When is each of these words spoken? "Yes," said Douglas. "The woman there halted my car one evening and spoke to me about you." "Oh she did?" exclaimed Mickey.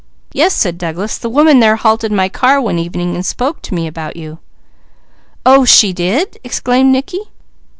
"Yes," 0.33 0.55
said 0.55 0.79
Douglas. 0.79 1.19
"The 1.19 1.29
woman 1.29 1.59
there 1.59 1.75
halted 1.75 2.11
my 2.11 2.27
car 2.27 2.59
one 2.59 2.79
evening 2.79 3.13
and 3.13 3.23
spoke 3.23 3.61
to 3.61 3.75
me 3.75 3.85
about 3.85 4.15
you." 4.15 4.39
"Oh 5.45 5.63
she 5.63 5.93
did?" 5.93 6.39
exclaimed 6.43 6.91
Mickey. 6.91 7.19